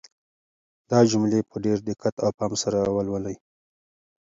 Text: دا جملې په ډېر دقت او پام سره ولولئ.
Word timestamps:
دا 0.89 0.99
جملې 1.09 1.39
په 1.49 1.55
ډېر 1.65 1.77
دقت 1.89 2.15
او 2.23 2.29
پام 2.37 2.51
سره 2.63 2.77
ولولئ. 2.95 3.35